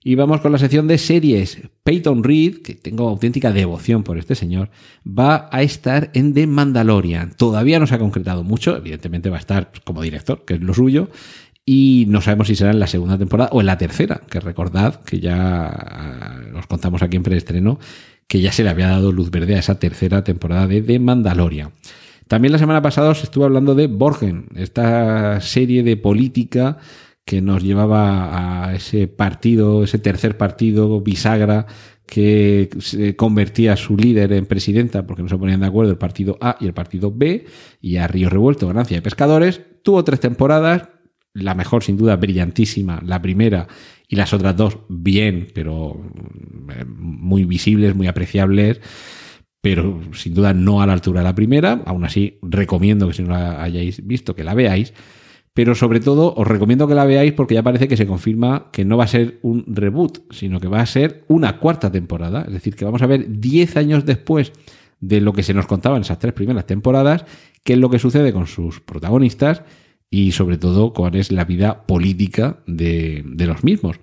y 0.06 0.16
vamos 0.16 0.42
con 0.42 0.52
la 0.52 0.58
sección 0.58 0.86
de 0.86 0.98
series. 0.98 1.58
Peyton 1.82 2.22
Reed, 2.22 2.58
que 2.58 2.74
tengo 2.74 3.08
auténtica 3.08 3.52
devoción 3.52 4.02
por 4.02 4.18
este 4.18 4.34
señor, 4.34 4.68
va 5.06 5.48
a 5.50 5.62
estar 5.62 6.10
en 6.12 6.34
The 6.34 6.46
Mandalorian. 6.46 7.32
Todavía 7.34 7.78
no 7.78 7.86
se 7.86 7.94
ha 7.94 7.98
concretado 7.98 8.44
mucho, 8.44 8.76
evidentemente 8.76 9.30
va 9.30 9.36
a 9.36 9.40
estar 9.40 9.72
como 9.82 10.02
director, 10.02 10.44
que 10.44 10.54
es 10.54 10.60
lo 10.60 10.74
suyo, 10.74 11.08
y 11.64 12.04
no 12.08 12.20
sabemos 12.20 12.48
si 12.48 12.54
será 12.54 12.70
en 12.72 12.80
la 12.80 12.86
segunda 12.86 13.16
temporada 13.16 13.48
o 13.54 13.60
en 13.60 13.66
la 13.66 13.78
tercera, 13.78 14.20
que 14.28 14.40
recordad 14.40 15.02
que 15.02 15.20
ya 15.20 15.68
ah, 15.68 16.40
os 16.54 16.66
contamos 16.66 17.02
aquí 17.02 17.16
en 17.16 17.22
preestreno 17.22 17.78
que 18.28 18.42
ya 18.42 18.52
se 18.52 18.62
le 18.62 18.70
había 18.70 18.88
dado 18.88 19.10
luz 19.10 19.30
verde 19.30 19.56
a 19.56 19.60
esa 19.60 19.78
tercera 19.78 20.22
temporada 20.22 20.66
de 20.66 20.82
The 20.82 20.98
Mandalorian. 20.98 21.70
También 22.28 22.52
la 22.52 22.58
semana 22.58 22.82
pasada 22.82 23.10
os 23.10 23.22
estuve 23.22 23.44
hablando 23.44 23.74
de 23.74 23.86
Borgen, 23.86 24.48
esta 24.54 25.40
serie 25.40 25.82
de 25.82 25.96
política 25.96 26.78
que 27.24 27.40
nos 27.40 27.62
llevaba 27.62 28.66
a 28.66 28.74
ese 28.74 29.08
partido, 29.08 29.84
ese 29.84 29.98
tercer 29.98 30.36
partido 30.36 31.00
bisagra 31.00 31.66
que 32.06 32.68
se 32.80 33.16
convertía 33.16 33.72
a 33.72 33.76
su 33.76 33.96
líder 33.96 34.32
en 34.32 34.46
presidenta 34.46 35.06
porque 35.06 35.22
no 35.22 35.28
se 35.28 35.38
ponían 35.38 35.60
de 35.60 35.66
acuerdo 35.66 35.90
el 35.90 35.98
partido 35.98 36.36
A 36.40 36.56
y 36.60 36.66
el 36.66 36.74
partido 36.74 37.10
B, 37.10 37.46
y 37.80 37.96
a 37.96 38.06
Río 38.06 38.28
Revuelto, 38.28 38.66
Ganancia 38.66 38.96
de 38.96 39.02
Pescadores. 39.02 39.62
Tuvo 39.82 40.04
tres 40.04 40.20
temporadas, 40.20 40.88
la 41.32 41.54
mejor 41.54 41.82
sin 41.82 41.96
duda 41.96 42.16
brillantísima, 42.16 43.00
la 43.04 43.22
primera, 43.22 43.68
y 44.06 44.16
las 44.16 44.32
otras 44.34 44.56
dos 44.56 44.78
bien, 44.88 45.48
pero 45.54 45.98
eh, 46.70 46.84
muy 46.86 47.44
visibles, 47.44 47.94
muy 47.94 48.06
apreciables, 48.06 48.80
pero 49.62 50.02
sin 50.12 50.34
duda 50.34 50.52
no 50.52 50.82
a 50.82 50.86
la 50.86 50.92
altura 50.92 51.20
de 51.20 51.24
la 51.24 51.34
primera. 51.34 51.82
Aún 51.86 52.04
así, 52.04 52.38
recomiendo 52.42 53.08
que 53.08 53.14
si 53.14 53.22
no 53.22 53.30
la 53.30 53.62
hayáis 53.62 54.06
visto, 54.06 54.34
que 54.34 54.44
la 54.44 54.52
veáis. 54.52 54.92
Pero 55.54 55.76
sobre 55.76 56.00
todo 56.00 56.34
os 56.34 56.46
recomiendo 56.46 56.88
que 56.88 56.96
la 56.96 57.04
veáis 57.04 57.32
porque 57.32 57.54
ya 57.54 57.62
parece 57.62 57.86
que 57.86 57.96
se 57.96 58.06
confirma 58.06 58.70
que 58.72 58.84
no 58.84 58.96
va 58.96 59.04
a 59.04 59.08
ser 59.08 59.38
un 59.42 59.64
reboot, 59.68 60.32
sino 60.32 60.58
que 60.58 60.66
va 60.68 60.80
a 60.80 60.86
ser 60.86 61.24
una 61.28 61.58
cuarta 61.58 61.90
temporada. 61.92 62.42
Es 62.46 62.52
decir, 62.52 62.74
que 62.74 62.84
vamos 62.84 63.02
a 63.02 63.06
ver 63.06 63.40
10 63.40 63.76
años 63.76 64.04
después 64.04 64.52
de 65.00 65.20
lo 65.20 65.32
que 65.32 65.44
se 65.44 65.54
nos 65.54 65.66
contaba 65.66 65.96
en 65.96 66.02
esas 66.02 66.18
tres 66.18 66.32
primeras 66.32 66.66
temporadas, 66.66 67.24
qué 67.62 67.74
es 67.74 67.78
lo 67.78 67.88
que 67.88 67.98
sucede 68.00 68.32
con 68.32 68.46
sus 68.46 68.80
protagonistas 68.80 69.62
y 70.10 70.32
sobre 70.32 70.58
todo 70.58 70.92
cuál 70.92 71.14
es 71.14 71.30
la 71.30 71.44
vida 71.44 71.86
política 71.86 72.58
de, 72.66 73.22
de 73.24 73.46
los 73.46 73.62
mismos. 73.62 74.00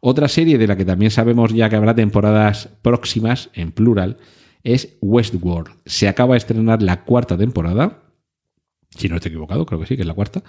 Otra 0.00 0.28
serie 0.28 0.58
de 0.58 0.66
la 0.66 0.76
que 0.76 0.84
también 0.84 1.10
sabemos 1.10 1.52
ya 1.52 1.68
que 1.68 1.76
habrá 1.76 1.94
temporadas 1.94 2.70
próximas, 2.82 3.50
en 3.54 3.72
plural, 3.72 4.18
es 4.62 4.96
Westworld. 5.00 5.70
Se 5.86 6.08
acaba 6.08 6.34
de 6.34 6.38
estrenar 6.38 6.82
la 6.82 7.04
cuarta 7.04 7.36
temporada. 7.36 8.02
Si 8.90 9.08
no 9.08 9.16
estoy 9.16 9.30
equivocado, 9.30 9.66
creo 9.66 9.80
que 9.80 9.86
sí, 9.86 9.96
que 9.96 10.02
es 10.02 10.08
la 10.08 10.14
cuarta 10.14 10.42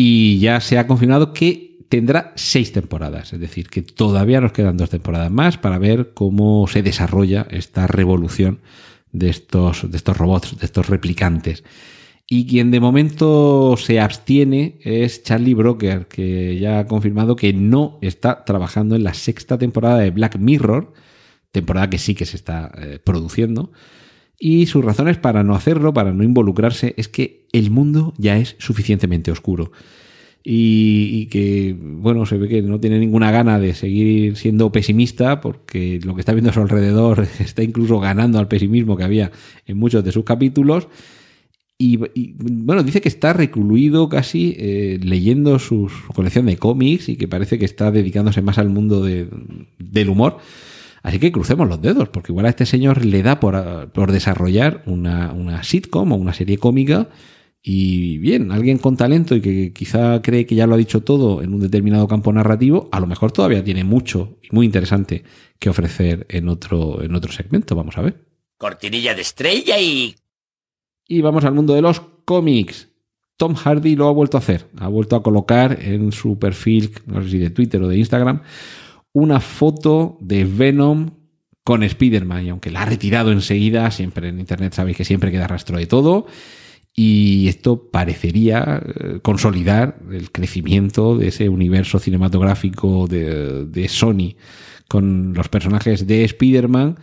y 0.00 0.38
ya 0.38 0.60
se 0.60 0.78
ha 0.78 0.86
confirmado 0.86 1.32
que 1.32 1.76
tendrá 1.88 2.32
seis 2.36 2.70
temporadas, 2.72 3.32
es 3.32 3.40
decir, 3.40 3.68
que 3.68 3.82
todavía 3.82 4.40
nos 4.40 4.52
quedan 4.52 4.76
dos 4.76 4.90
temporadas 4.90 5.28
más 5.32 5.58
para 5.58 5.76
ver 5.78 6.12
cómo 6.14 6.68
se 6.68 6.84
desarrolla 6.84 7.48
esta 7.50 7.88
revolución 7.88 8.60
de 9.10 9.28
estos, 9.28 9.90
de 9.90 9.96
estos 9.96 10.16
robots, 10.16 10.56
de 10.56 10.66
estos 10.66 10.88
replicantes. 10.88 11.64
Y 12.28 12.46
quien 12.46 12.70
de 12.70 12.78
momento 12.78 13.76
se 13.76 13.98
abstiene 13.98 14.78
es 14.82 15.24
Charlie 15.24 15.54
Broker, 15.54 16.06
que 16.06 16.60
ya 16.60 16.78
ha 16.78 16.86
confirmado 16.86 17.34
que 17.34 17.52
no 17.52 17.98
está 18.00 18.44
trabajando 18.44 18.94
en 18.94 19.02
la 19.02 19.14
sexta 19.14 19.58
temporada 19.58 19.98
de 19.98 20.10
Black 20.10 20.38
Mirror, 20.38 20.92
temporada 21.50 21.90
que 21.90 21.98
sí 21.98 22.14
que 22.14 22.24
se 22.24 22.36
está 22.36 22.70
eh, 22.78 23.00
produciendo. 23.02 23.72
Y 24.38 24.66
sus 24.66 24.84
razones 24.84 25.18
para 25.18 25.42
no 25.42 25.54
hacerlo, 25.54 25.92
para 25.92 26.12
no 26.12 26.22
involucrarse, 26.22 26.94
es 26.96 27.08
que 27.08 27.46
el 27.52 27.70
mundo 27.70 28.14
ya 28.18 28.38
es 28.38 28.54
suficientemente 28.58 29.30
oscuro. 29.32 29.72
Y, 30.50 31.26
que, 31.26 31.76
bueno, 31.78 32.24
se 32.24 32.38
ve 32.38 32.48
que 32.48 32.62
no 32.62 32.80
tiene 32.80 32.98
ninguna 32.98 33.30
gana 33.30 33.58
de 33.58 33.74
seguir 33.74 34.36
siendo 34.36 34.72
pesimista 34.72 35.42
porque 35.42 36.00
lo 36.02 36.14
que 36.14 36.20
está 36.20 36.32
viendo 36.32 36.50
a 36.50 36.54
su 36.54 36.60
alrededor 36.60 37.26
está 37.40 37.62
incluso 37.62 38.00
ganando 38.00 38.38
al 38.38 38.48
pesimismo 38.48 38.96
que 38.96 39.04
había 39.04 39.30
en 39.66 39.76
muchos 39.76 40.04
de 40.04 40.12
sus 40.12 40.24
capítulos. 40.24 40.88
Y, 41.80 41.96
bueno, 41.96 42.82
dice 42.82 43.00
que 43.00 43.08
está 43.08 43.32
recluido 43.32 44.08
casi 44.08 44.56
eh, 44.58 44.98
leyendo 45.02 45.58
su, 45.60 45.88
colección 46.12 46.46
de 46.46 46.56
cómics 46.56 47.08
y 47.08 47.16
que 47.16 47.28
parece 47.28 47.58
que 47.58 47.64
está 47.64 47.92
dedicándose 47.92 48.42
más 48.42 48.58
al 48.58 48.68
mundo 48.68 49.04
del 49.04 50.08
humor. 50.08 50.38
Así 51.08 51.18
que 51.18 51.32
crucemos 51.32 51.66
los 51.66 51.80
dedos, 51.80 52.10
porque 52.10 52.32
igual 52.32 52.44
a 52.44 52.50
este 52.50 52.66
señor 52.66 53.02
le 53.02 53.22
da 53.22 53.40
por, 53.40 54.12
desarrollar 54.12 54.82
una, 54.84 55.32
una, 55.32 55.62
sitcom 55.62 56.12
o 56.12 56.16
una 56.16 56.34
serie 56.34 56.58
cómica. 56.58 57.08
Y 57.62 58.18
bien, 58.18 58.52
alguien 58.52 58.76
con 58.76 58.98
talento 58.98 59.34
y 59.34 59.40
que 59.40 59.72
quizá 59.72 60.20
cree 60.20 60.44
que 60.44 60.54
ya 60.54 60.66
lo 60.66 60.74
ha 60.74 60.76
dicho 60.76 61.02
todo 61.02 61.42
en 61.42 61.54
un 61.54 61.60
determinado 61.60 62.06
campo 62.08 62.30
narrativo, 62.30 62.90
a 62.92 63.00
lo 63.00 63.06
mejor 63.06 63.32
todavía 63.32 63.64
tiene 63.64 63.84
mucho 63.84 64.36
y 64.42 64.54
muy 64.54 64.66
interesante 64.66 65.24
que 65.58 65.70
ofrecer 65.70 66.26
en 66.28 66.50
otro, 66.50 67.02
en 67.02 67.14
otro 67.14 67.32
segmento. 67.32 67.74
Vamos 67.74 67.96
a 67.96 68.02
ver. 68.02 68.26
Cortinilla 68.58 69.14
de 69.14 69.22
estrella 69.22 69.80
y. 69.80 70.14
Y 71.08 71.22
vamos 71.22 71.42
al 71.46 71.54
mundo 71.54 71.72
de 71.72 71.80
los 71.80 72.02
cómics. 72.26 72.90
Tom 73.38 73.54
Hardy 73.54 73.96
lo 73.96 74.08
ha 74.08 74.12
vuelto 74.12 74.36
a 74.36 74.40
hacer. 74.40 74.66
Ha 74.76 74.88
vuelto 74.88 75.16
a 75.16 75.22
colocar 75.22 75.78
en 75.80 76.12
su 76.12 76.38
perfil, 76.38 76.92
no 77.06 77.22
sé 77.22 77.30
si 77.30 77.38
de 77.38 77.48
Twitter 77.48 77.80
o 77.80 77.88
de 77.88 77.96
Instagram, 77.96 78.42
una 79.18 79.40
foto 79.40 80.16
de 80.20 80.44
Venom 80.44 81.10
con 81.64 81.82
Spider-Man. 81.82 82.46
Y 82.46 82.48
aunque 82.50 82.70
la 82.70 82.82
ha 82.82 82.86
retirado 82.86 83.32
enseguida, 83.32 83.90
siempre 83.90 84.28
en 84.28 84.40
Internet 84.40 84.72
sabéis 84.74 84.96
que 84.96 85.04
siempre 85.04 85.30
queda 85.30 85.46
rastro 85.46 85.78
de 85.78 85.86
todo. 85.86 86.26
Y 86.94 87.46
esto 87.48 87.90
parecería 87.90 88.82
eh, 88.82 89.20
consolidar 89.22 89.98
el 90.10 90.32
crecimiento 90.32 91.16
de 91.16 91.28
ese 91.28 91.48
universo 91.48 91.98
cinematográfico 91.98 93.06
de, 93.06 93.86
Sony 93.88 94.36
con 94.88 95.34
los 95.34 95.48
personajes 95.48 96.06
de 96.06 96.24
Spider-Man. 96.24 96.96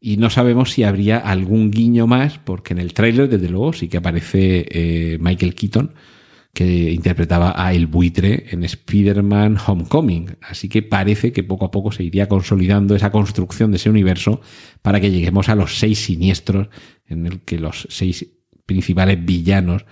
Y 0.00 0.16
no 0.16 0.30
sabemos 0.30 0.70
si 0.70 0.82
habría 0.82 1.18
algún 1.18 1.70
guiño 1.70 2.06
más, 2.06 2.38
porque 2.38 2.72
en 2.72 2.80
el 2.80 2.94
tráiler, 2.94 3.28
desde 3.28 3.50
luego, 3.50 3.72
sí 3.72 3.88
que 3.88 3.98
aparece 3.98 4.66
eh, 4.70 5.18
Michael 5.20 5.54
Keaton 5.54 5.94
que 6.52 6.90
interpretaba 6.90 7.54
a 7.56 7.72
El 7.72 7.86
Buitre 7.86 8.46
en 8.50 8.64
Spider-Man 8.64 9.56
Homecoming. 9.64 10.36
Así 10.42 10.68
que 10.68 10.82
parece 10.82 11.32
que 11.32 11.44
poco 11.44 11.64
a 11.64 11.70
poco 11.70 11.92
se 11.92 12.02
iría 12.02 12.28
consolidando 12.28 12.94
esa 12.94 13.10
construcción 13.10 13.70
de 13.70 13.76
ese 13.76 13.90
universo 13.90 14.40
para 14.82 15.00
que 15.00 15.10
lleguemos 15.10 15.48
a 15.48 15.54
los 15.54 15.78
seis 15.78 15.98
siniestros 16.00 16.68
en 17.06 17.26
el 17.26 17.40
que 17.40 17.58
los 17.58 17.86
seis 17.90 18.26
principales 18.66 19.24
villanos, 19.24 19.84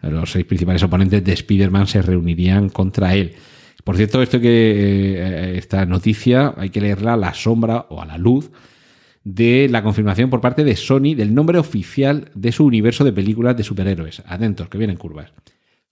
los 0.00 0.32
seis 0.32 0.44
principales 0.44 0.82
oponentes 0.82 1.24
de 1.24 1.32
Spider-Man 1.32 1.86
se 1.86 2.02
reunirían 2.02 2.68
contra 2.68 3.14
él. 3.14 3.34
Por 3.84 3.96
cierto, 3.96 4.22
esto 4.22 4.40
que 4.40 5.14
eh, 5.16 5.58
esta 5.58 5.86
noticia 5.86 6.54
hay 6.56 6.70
que 6.70 6.80
leerla 6.80 7.14
a 7.14 7.16
la 7.16 7.34
sombra 7.34 7.86
o 7.88 8.02
a 8.02 8.06
la 8.06 8.18
luz 8.18 8.50
de 9.24 9.68
la 9.70 9.82
confirmación 9.82 10.30
por 10.30 10.40
parte 10.40 10.64
de 10.64 10.76
Sony 10.76 11.14
del 11.14 11.34
nombre 11.34 11.58
oficial 11.58 12.30
de 12.34 12.52
su 12.52 12.64
universo 12.64 13.04
de 13.04 13.12
películas 13.12 13.56
de 13.56 13.62
superhéroes. 13.62 14.22
Atentos, 14.26 14.68
que 14.68 14.78
vienen 14.78 14.96
curvas. 14.96 15.32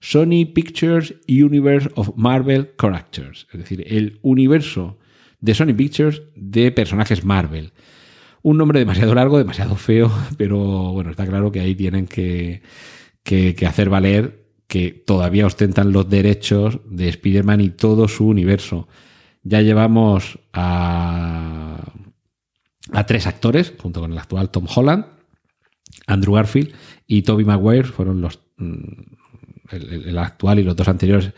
Sony 0.00 0.47
Pictures 0.55 1.15
Universe 1.29 1.91
of 1.95 2.11
Marvel 2.17 2.71
Characters, 2.79 3.47
es 3.53 3.59
decir, 3.59 3.85
el 3.87 4.19
universo 4.23 4.99
de 5.41 5.55
Sony 5.55 5.75
Pictures 5.76 6.23
de 6.35 6.73
personajes 6.73 7.25
Marvel. 7.25 7.73
Un 8.43 8.59
nombre 8.59 8.79
demasiado 8.79 9.15
largo, 9.15 9.38
demasiado 9.38 9.76
feo, 9.76 10.11
pero 10.37 10.93
bueno, 10.93 11.11
está 11.11 11.26
claro 11.26 11.50
que 11.50 11.61
ahí 11.61 11.75
tienen 11.75 12.07
que, 12.07 12.62
hacer 13.67 13.88
valer 13.88 14.47
que 14.67 14.91
todavía 14.91 15.47
ostentan 15.47 15.93
los 15.93 16.09
derechos 16.09 16.81
de 16.85 17.09
Spider-Man 17.09 17.61
y 17.61 17.71
todo 17.71 18.09
su 18.09 18.26
universo. 18.26 18.88
Ya 19.43 19.62
llevamos 19.62 20.38
a, 20.53 21.93
a 22.93 23.07
tres 23.07 23.26
actores, 23.26 23.75
junto 23.79 24.00
con 24.00 24.12
el 24.12 24.19
actual 24.19 24.50
Tom 24.50 24.67
Holland, 24.75 25.07
Andrew 26.07 26.35
Garfield 26.35 26.73
y 27.07 27.23
Toby 27.23 27.45
Maguire, 27.45 27.85
fueron 27.85 28.21
los 28.21 28.41
el, 29.71 30.19
actual 30.19 30.59
y 30.59 30.63
los 30.63 30.77
dos 30.77 30.89
anteriores 30.89 31.33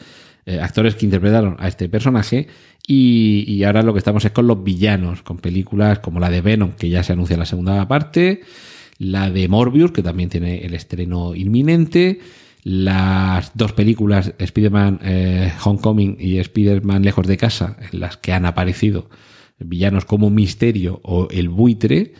eh, 0.46 0.60
actores 0.60 0.94
que 0.94 1.04
interpretaron 1.04 1.56
a 1.58 1.68
este 1.68 1.88
personaje. 1.88 2.48
Y, 2.86 3.62
ahora 3.64 3.82
lo 3.82 3.92
que 3.92 3.98
estamos 3.98 4.24
es 4.24 4.30
con 4.30 4.46
los 4.46 4.64
villanos, 4.64 5.22
con 5.22 5.36
películas 5.36 5.98
como 5.98 6.20
la 6.20 6.30
de 6.30 6.40
Venom, 6.40 6.72
que 6.72 6.88
ya 6.88 7.02
se 7.02 7.12
anuncia 7.12 7.36
la 7.36 7.44
segunda 7.44 7.86
parte, 7.86 8.40
la 8.98 9.30
de 9.30 9.46
Morbius, 9.46 9.92
que 9.92 10.02
también 10.02 10.30
tiene 10.30 10.64
el 10.64 10.72
estreno 10.72 11.34
inminente, 11.34 12.20
las 12.62 13.52
dos 13.54 13.72
películas 13.72 14.32
Spider-Man 14.38 15.00
eh, 15.02 15.52
Homecoming 15.62 16.16
y 16.18 16.38
Spider-Man 16.38 17.02
Lejos 17.02 17.26
de 17.26 17.36
Casa, 17.36 17.76
en 17.92 18.00
las 18.00 18.16
que 18.16 18.32
han 18.32 18.46
aparecido 18.46 19.10
villanos 19.58 20.04
como 20.04 20.30
Misterio 20.30 21.00
o 21.04 21.28
el 21.30 21.48
buitre, 21.48 22.14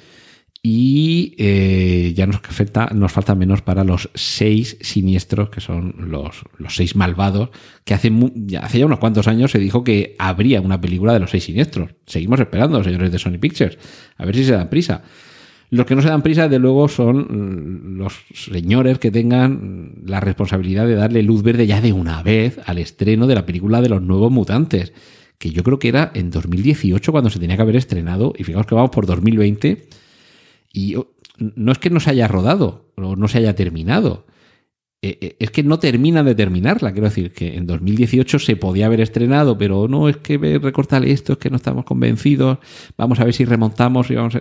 y 0.63 1.35
eh, 1.39 2.13
ya 2.17 2.27
nos, 2.27 2.41
falta, 2.41 2.91
nos 2.93 3.13
falta 3.13 3.35
menos 3.35 3.63
para 3.63 3.85
los 3.85 4.11
seis 4.15 4.77
siniestros, 4.81 5.51
que 5.51 5.61
son 5.61 5.95
los, 5.99 6.43
los 6.57 6.75
seis 6.75 6.97
malvados, 6.97 7.51
que 7.85 7.95
hace, 7.95 8.13
ya, 8.35 8.61
hace 8.61 8.81
ya 8.81 8.87
unos 8.87 8.99
cuantos 8.99 9.29
años 9.29 9.53
se 9.53 9.59
dijo 9.59 9.85
que 9.85 10.17
habría 10.19 10.61
una 10.61 10.81
película 10.81 11.13
de 11.13 11.21
los 11.21 11.31
seis 11.31 11.45
siniestros. 11.45 11.91
Seguimos 12.07 12.41
esperando, 12.41 12.83
señores 12.83 13.13
de 13.13 13.19
Sony 13.19 13.39
Pictures, 13.41 13.79
a 14.17 14.25
ver 14.25 14.35
si 14.35 14.45
se 14.45 14.53
dan 14.53 14.69
prisa. 14.69 15.03
Los 15.71 15.87
que 15.87 15.95
no 15.95 16.03
se 16.03 16.09
dan 16.09 16.23
prisa, 16.23 16.49
de 16.49 16.59
luego, 16.59 16.89
son 16.89 17.97
los 17.99 18.15
señores 18.35 18.99
que 18.99 19.11
tengan 19.11 19.93
la 20.07 20.19
responsabilidad 20.19 20.87
de 20.87 20.95
darle 20.95 21.23
luz 21.23 21.43
verde 21.43 21.67
ya 21.67 21.81
de 21.81 21.93
una 21.93 22.23
vez 22.23 22.59
al 22.65 22.79
estreno 22.79 23.27
de 23.27 23.35
la 23.35 23.47
película 23.47 23.83
de 23.83 23.91
los 23.91 24.03
nuevos 24.03 24.33
mutantes, 24.33 24.93
que 25.37 25.51
yo 25.51 25.63
creo 25.63 25.79
que 25.79 25.89
era 25.89 26.11
en 26.15 26.31
2018 26.31 27.13
cuando 27.13 27.31
se 27.31 27.39
tenía 27.39 27.57
que 27.57 27.63
haber 27.63 27.77
estrenado, 27.77 28.33
y 28.37 28.45
fijaos 28.45 28.67
que 28.67 28.75
vamos 28.75 28.91
por 28.91 29.07
2020 29.07 29.89
y 30.79 30.95
no 31.39 31.73
es 31.73 31.79
que 31.79 31.91
no 31.91 31.99
se 31.99 32.11
haya 32.11 32.29
rodado 32.29 32.93
o 32.97 33.17
no 33.17 33.27
se 33.27 33.39
haya 33.39 33.55
terminado. 33.57 34.27
Eh, 35.03 35.19
eh, 35.21 35.37
es 35.41 35.51
que 35.51 35.65
no 35.65 35.79
terminan 35.81 36.25
de 36.25 36.37
terminarla. 36.37 36.93
Quiero 36.93 37.09
decir 37.09 37.33
que 37.33 37.57
en 37.57 37.67
2018 37.67 38.39
se 38.39 38.57
podía 38.57 38.87
haber 38.87 39.01
estrenado, 39.01 39.59
pero 39.59 39.89
no 39.89 40.09
es 40.09 40.19
que 40.19 40.39
recortar 40.39 41.05
esto, 41.05 41.33
es 41.33 41.39
que 41.39 41.51
no 41.51 41.57
estamos 41.57 41.85
convencidos. 41.85 42.59
Vamos 42.97 43.19
a 43.19 43.25
ver 43.25 43.35
si 43.35 43.45
remontamos 43.45 44.11
y 44.11 44.15
vamos 44.15 44.39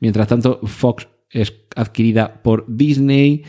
Mientras 0.00 0.28
tanto, 0.28 0.60
Fox 0.64 1.08
es 1.30 1.52
adquirida 1.76 2.42
por 2.42 2.64
Disney. 2.66 3.42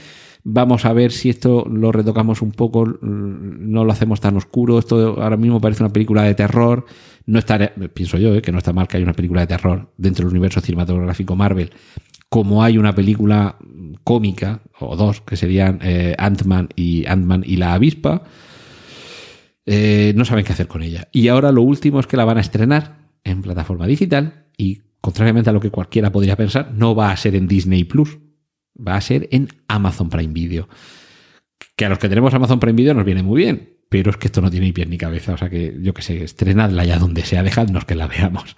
Vamos 0.44 0.86
a 0.86 0.94
ver 0.94 1.12
si 1.12 1.30
esto 1.30 1.66
lo 1.66 1.92
retocamos 1.92 2.42
un 2.42 2.52
poco, 2.52 2.86
no 3.02 3.84
lo 3.84 3.92
hacemos 3.92 4.22
tan 4.22 4.38
oscuro, 4.38 4.78
esto 4.78 5.20
ahora 5.20 5.38
mismo 5.38 5.60
parece 5.60 5.82
una 5.82 5.92
película 5.92 6.22
de 6.22 6.36
terror, 6.36 6.86
no 7.26 7.40
está, 7.40 7.74
pienso 7.96 8.20
yo, 8.20 8.36
eh, 8.36 8.44
que 8.44 8.52
no 8.52 8.60
está 8.60 8.72
mal 8.72 8.88
que 8.88 8.98
haya 8.98 9.06
una 9.06 9.16
película 9.16 9.42
de 9.42 9.48
terror 9.48 9.92
dentro 9.98 10.24
del 10.24 10.34
universo 10.36 10.62
cinematográfico 10.62 11.36
Marvel, 11.36 11.72
como 12.30 12.64
hay 12.64 12.78
una 12.78 12.94
película 12.94 13.58
cómica, 14.04 14.62
o 14.80 14.96
dos, 14.96 15.22
que 15.22 15.38
serían 15.38 15.80
eh, 15.82 16.16
Ant-Man 16.18 16.70
y 16.76 17.06
Ant-Man 17.06 17.44
y 17.46 17.58
la 17.58 17.74
avispa, 17.74 18.24
eh, 19.66 20.14
no 20.16 20.26
saben 20.26 20.46
qué 20.46 20.54
hacer 20.54 20.68
con 20.68 20.84
ella. 20.84 21.08
Y 21.12 21.28
ahora 21.28 21.52
lo 21.52 21.62
último 21.62 22.00
es 22.00 22.08
que 22.08 22.18
la 22.18 22.26
van 22.26 22.38
a 22.38 22.42
estrenar 22.42 23.10
en 23.24 23.42
plataforma 23.42 23.88
digital 23.88 24.46
y, 24.58 24.82
contrariamente 25.02 25.50
a 25.50 25.54
lo 25.54 25.60
que 25.60 25.72
cualquiera 25.72 26.12
podría 26.12 26.36
pensar, 26.36 26.72
no 26.74 26.96
va 26.96 27.12
a 27.12 27.18
ser 27.18 27.36
en 27.36 27.48
Disney 27.48 27.84
Plus, 27.84 28.18
va 28.76 28.96
a 28.96 29.02
ser 29.02 29.28
en 29.32 29.50
Amazon 29.68 30.10
Prime 30.10 30.34
Video. 30.34 30.68
Que 31.76 31.86
a 31.86 31.90
los 31.90 32.00
que 32.00 32.10
tenemos 32.10 32.34
Amazon 32.34 32.60
Prime 32.60 32.76
Video 32.76 32.94
nos 32.94 33.06
viene 33.06 33.24
muy 33.24 33.44
bien, 33.44 33.75
pero 33.90 34.12
es 34.12 34.18
que 34.18 34.28
esto 34.28 34.42
no 34.42 34.50
tiene 34.50 34.68
ni 34.68 34.72
pies 34.72 34.88
ni 34.88 34.98
cabeza. 34.98 35.34
O 35.34 35.38
sea 35.38 35.50
que, 35.50 35.76
yo 35.82 35.94
que 35.94 36.02
sé, 36.02 36.24
estrenadla 36.24 36.86
ya 36.86 37.00
donde 37.00 37.24
sea, 37.24 37.44
dejadnos 37.44 37.86
que 37.86 37.96
la 37.96 38.08
veamos. 38.08 38.56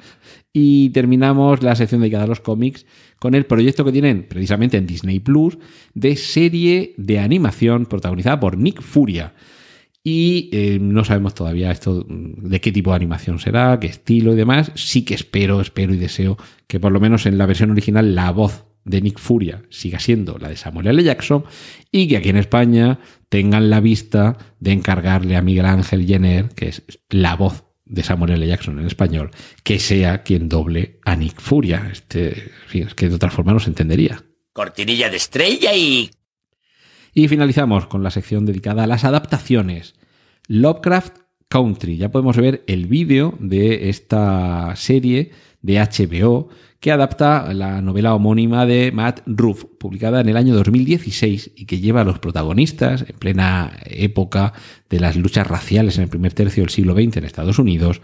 Y 0.53 0.89
terminamos 0.89 1.61
la 1.61 1.75
sección 1.75 2.01
dedicada 2.01 2.23
a 2.23 2.27
los 2.27 2.39
cómics 2.39 2.85
con 3.19 3.35
el 3.35 3.45
proyecto 3.45 3.85
que 3.85 3.91
tienen 3.91 4.27
precisamente 4.27 4.77
en 4.77 4.87
Disney 4.87 5.19
Plus 5.19 5.57
de 5.93 6.15
serie 6.15 6.93
de 6.97 7.19
animación 7.19 7.85
protagonizada 7.85 8.39
por 8.39 8.57
Nick 8.57 8.81
Furia. 8.81 9.33
Y 10.03 10.49
eh, 10.53 10.79
no 10.81 11.03
sabemos 11.03 11.35
todavía 11.35 11.69
esto 11.69 12.05
mm, 12.07 12.47
de 12.47 12.61
qué 12.61 12.71
tipo 12.71 12.91
de 12.91 12.95
animación 12.95 13.39
será, 13.39 13.77
qué 13.79 13.87
estilo 13.87 14.33
y 14.33 14.35
demás. 14.35 14.71
Sí 14.75 15.03
que 15.03 15.13
espero, 15.13 15.59
espero 15.59 15.93
y 15.93 15.97
deseo 15.97 16.37
que 16.65 16.79
por 16.79 16.91
lo 16.91 16.99
menos 16.99 17.25
en 17.25 17.37
la 17.37 17.45
versión 17.45 17.71
original 17.71 18.15
la 18.15 18.31
voz 18.31 18.65
de 18.87 19.01
Nick 19.01 19.19
Furia 19.19 19.63
siga 19.69 19.99
siendo 19.99 20.37
la 20.37 20.47
de 20.47 20.55
Samuel 20.55 20.87
L. 20.87 21.03
Jackson 21.03 21.43
y 21.91 22.07
que 22.07 22.17
aquí 22.17 22.29
en 22.29 22.37
España 22.37 22.99
tengan 23.29 23.69
la 23.69 23.79
vista 23.79 24.37
de 24.59 24.71
encargarle 24.71 25.35
a 25.35 25.41
Miguel 25.41 25.65
Ángel 25.65 26.05
Jenner, 26.05 26.49
que 26.49 26.69
es 26.69 26.83
la 27.09 27.35
voz 27.35 27.65
de 27.85 28.03
Samuel 28.03 28.33
L. 28.33 28.47
Jackson 28.47 28.79
en 28.79 28.85
español, 28.85 29.31
que 29.63 29.79
sea 29.79 30.23
quien 30.23 30.49
doble 30.49 30.99
a 31.05 31.15
Nick 31.15 31.39
Furia. 31.39 31.89
Este, 31.91 32.51
es 32.73 32.93
que 32.93 33.09
de 33.09 33.15
otra 33.15 33.31
forma 33.31 33.53
no 33.53 33.59
se 33.59 33.69
entendería. 33.69 34.23
Cortinilla 34.53 35.09
de 35.09 35.17
estrella 35.17 35.73
y... 35.73 36.11
Y 37.13 37.27
finalizamos 37.27 37.87
con 37.87 38.03
la 38.03 38.11
sección 38.11 38.45
dedicada 38.45 38.83
a 38.83 38.87
las 38.87 39.03
adaptaciones. 39.03 39.95
Lovecraft 40.47 41.17
Country. 41.49 41.97
Ya 41.97 42.11
podemos 42.11 42.37
ver 42.37 42.63
el 42.67 42.87
vídeo 42.87 43.35
de 43.39 43.89
esta 43.89 44.75
serie 44.75 45.31
de 45.61 45.79
HBO 45.79 46.49
que 46.79 46.91
adapta 46.91 47.53
la 47.53 47.81
novela 47.81 48.13
homónima 48.13 48.65
de 48.65 48.91
Matt 48.91 49.21
Ruff, 49.25 49.65
publicada 49.79 50.21
en 50.21 50.29
el 50.29 50.37
año 50.37 50.55
2016 50.55 51.51
y 51.55 51.65
que 51.65 51.79
lleva 51.79 52.01
a 52.01 52.03
los 52.03 52.19
protagonistas 52.19 53.03
en 53.07 53.17
plena 53.17 53.77
época 53.85 54.53
de 54.89 54.99
las 54.99 55.15
luchas 55.15 55.47
raciales 55.47 55.97
en 55.97 56.03
el 56.03 56.09
primer 56.09 56.33
tercio 56.33 56.63
del 56.63 56.69
siglo 56.69 56.93
XX 56.93 57.17
en 57.17 57.23
Estados 57.25 57.57
Unidos 57.57 58.01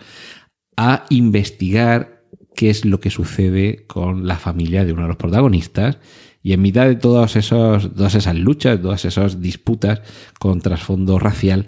a 0.76 1.06
investigar 1.10 2.24
qué 2.56 2.70
es 2.70 2.84
lo 2.84 3.00
que 3.00 3.12
sucede 3.12 3.86
con 3.86 4.28
la 4.28 4.38
familia 4.38 4.86
de 4.86 4.94
uno 4.94 5.04
de 5.04 5.10
los 5.10 5.18
protagonistas. 5.18 6.00
Y 6.42 6.54
en 6.54 6.62
mitad 6.62 6.88
de 6.88 6.96
todas, 6.96 7.36
esos, 7.36 7.94
todas 7.94 8.16
esas 8.16 8.36
luchas, 8.36 8.82
todas 8.82 9.06
esas 9.06 9.40
disputas 9.40 10.02
con 10.40 10.62
trasfondo 10.62 11.20
racial, 11.20 11.68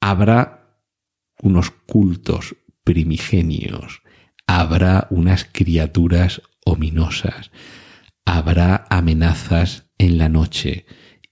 habrá 0.00 0.78
unos 1.42 1.70
cultos 1.70 2.56
primigenios 2.84 4.02
habrá 4.48 5.06
unas 5.10 5.44
criaturas 5.44 6.42
ominosas, 6.64 7.52
habrá 8.24 8.86
amenazas 8.90 9.84
en 9.98 10.18
la 10.18 10.28
noche, 10.28 10.86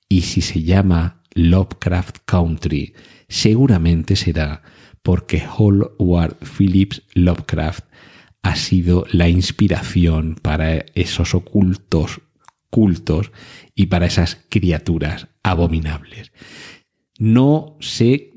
y 0.08 0.22
si 0.22 0.40
se 0.40 0.62
llama 0.62 1.24
Lovecraft 1.34 2.18
Country, 2.24 2.94
seguramente 3.28 4.14
será 4.14 4.62
porque 5.02 5.42
Howard 5.44 6.36
Phillips 6.44 7.02
Lovecraft 7.14 7.84
ha 8.42 8.54
sido 8.54 9.04
la 9.10 9.28
inspiración 9.28 10.36
para 10.40 10.86
esos 10.94 11.34
ocultos 11.34 12.20
cultos 12.70 13.32
y 13.74 13.86
para 13.86 14.06
esas 14.06 14.44
criaturas 14.50 15.28
abominables. 15.42 16.32
No 17.18 17.78
sé 17.80 18.34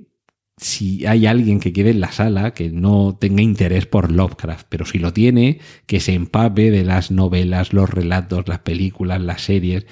si 0.60 1.06
hay 1.06 1.26
alguien 1.26 1.60
que 1.60 1.72
quede 1.72 1.92
en 1.92 2.02
la 2.02 2.12
sala 2.12 2.52
que 2.54 2.70
no 2.70 3.18
tenga 3.20 3.42
interés 3.42 3.86
por 3.86 4.12
Lovecraft, 4.12 4.68
pero 4.70 4.86
si 4.86 5.00
lo 5.00 5.14
tiene, 5.14 5.60
que 5.86 6.00
se 6.00 6.14
empape 6.14 6.70
de 6.70 6.84
las 6.84 7.12
novelas, 7.12 7.74
los 7.74 7.90
relatos, 7.90 8.48
las 8.48 8.60
películas, 8.60 9.22
las 9.22 9.42
series. 9.42 9.86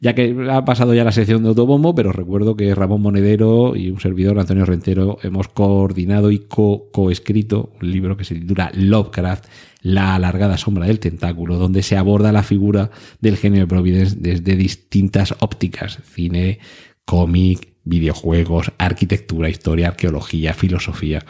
Ya 0.00 0.14
que 0.14 0.36
ha 0.50 0.64
pasado 0.64 0.94
ya 0.94 1.04
la 1.04 1.12
sección 1.12 1.42
de 1.42 1.50
Autobombo, 1.50 1.94
pero 1.94 2.12
recuerdo 2.12 2.56
que 2.56 2.74
Ramón 2.74 3.02
Monedero 3.02 3.76
y 3.76 3.88
un 3.88 4.00
servidor, 4.00 4.38
Antonio 4.38 4.64
Rentero, 4.64 5.18
hemos 5.22 5.48
coordinado 5.48 6.30
y 6.30 6.40
co-coescrito 6.40 7.72
un 7.80 7.90
libro 7.90 8.16
que 8.16 8.24
se 8.24 8.34
titula 8.34 8.70
Lovecraft, 8.74 9.46
la 9.80 10.16
alargada 10.16 10.58
sombra 10.58 10.86
del 10.86 10.98
tentáculo, 10.98 11.56
donde 11.56 11.82
se 11.82 11.96
aborda 11.96 12.32
la 12.32 12.42
figura 12.42 12.90
del 13.20 13.36
genio 13.36 13.60
de 13.60 13.66
Providence 13.66 14.16
desde 14.18 14.56
distintas 14.56 15.36
ópticas, 15.38 16.00
cine, 16.04 16.58
cómic, 17.04 17.71
videojuegos, 17.84 18.72
arquitectura, 18.78 19.48
historia, 19.48 19.88
arqueología, 19.88 20.54
filosofía. 20.54 21.24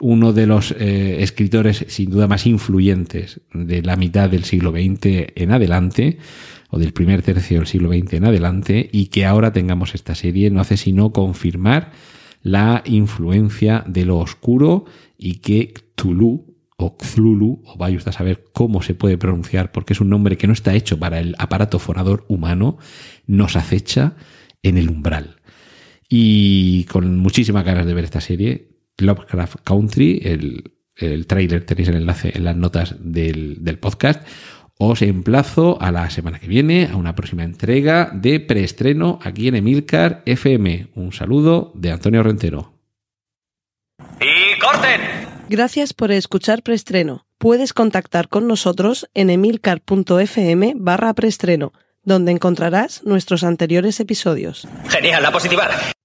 Uno 0.00 0.32
de 0.32 0.46
los 0.46 0.72
eh, 0.72 1.22
escritores 1.22 1.84
sin 1.88 2.10
duda 2.10 2.28
más 2.28 2.46
influyentes 2.46 3.40
de 3.52 3.82
la 3.82 3.96
mitad 3.96 4.30
del 4.30 4.44
siglo 4.44 4.70
XX 4.70 5.32
en 5.34 5.52
adelante, 5.52 6.18
o 6.70 6.78
del 6.78 6.92
primer 6.92 7.22
tercio 7.22 7.58
del 7.58 7.66
siglo 7.66 7.88
XX 7.90 8.14
en 8.14 8.24
adelante, 8.26 8.88
y 8.92 9.06
que 9.06 9.24
ahora 9.26 9.52
tengamos 9.52 9.94
esta 9.94 10.14
serie 10.14 10.50
no 10.50 10.60
hace 10.60 10.76
sino 10.76 11.12
confirmar 11.12 11.92
la 12.42 12.82
influencia 12.84 13.82
de 13.86 14.04
lo 14.04 14.18
oscuro 14.18 14.84
y 15.16 15.36
que 15.36 15.72
Cthulhu 15.96 16.54
o 16.76 16.96
Cthulhu, 16.96 17.62
o 17.64 17.76
vaya 17.76 17.96
usted 17.96 18.10
a 18.10 18.12
saber 18.12 18.44
cómo 18.52 18.82
se 18.82 18.94
puede 18.94 19.18
pronunciar, 19.18 19.72
porque 19.72 19.94
es 19.94 20.00
un 20.00 20.10
nombre 20.10 20.36
que 20.36 20.46
no 20.46 20.52
está 20.52 20.74
hecho 20.74 20.96
para 20.96 21.18
el 21.18 21.34
aparato 21.38 21.80
fonador 21.80 22.24
humano, 22.28 22.78
nos 23.26 23.56
acecha 23.56 24.14
en 24.62 24.78
el 24.78 24.88
umbral 24.88 25.37
y 26.08 26.84
con 26.84 27.18
muchísimas 27.18 27.64
ganas 27.64 27.86
de 27.86 27.94
ver 27.94 28.04
esta 28.04 28.20
serie. 28.20 28.68
Lovecraft 28.98 29.56
Country, 29.62 30.20
el, 30.24 30.72
el 30.96 31.26
trailer 31.26 31.64
tenéis 31.64 31.88
el 31.88 31.96
enlace 31.96 32.32
en 32.34 32.44
las 32.44 32.56
notas 32.56 32.96
del, 32.98 33.62
del 33.62 33.78
podcast. 33.78 34.26
Os 34.78 35.02
emplazo 35.02 35.80
a 35.80 35.90
la 35.90 36.08
semana 36.08 36.38
que 36.38 36.46
viene 36.46 36.88
a 36.92 36.96
una 36.96 37.14
próxima 37.14 37.42
entrega 37.42 38.10
de 38.14 38.38
preestreno 38.38 39.18
aquí 39.22 39.48
en 39.48 39.56
Emilcar 39.56 40.22
FM. 40.24 40.88
Un 40.94 41.12
saludo 41.12 41.72
de 41.74 41.90
Antonio 41.90 42.22
Rentero. 42.22 42.72
¡Y 44.20 44.58
corten! 44.60 45.00
Gracias 45.48 45.94
por 45.94 46.12
escuchar 46.12 46.62
preestreno. 46.62 47.26
Puedes 47.38 47.72
contactar 47.72 48.28
con 48.28 48.46
nosotros 48.46 49.08
en 49.14 49.30
emilcar.fm 49.30 50.74
barra 50.76 51.14
preestreno, 51.14 51.72
donde 52.04 52.32
encontrarás 52.32 53.02
nuestros 53.04 53.42
anteriores 53.42 53.98
episodios. 53.98 54.68
Genial, 54.88 55.22
la 55.22 55.32
positiva. 55.32 55.68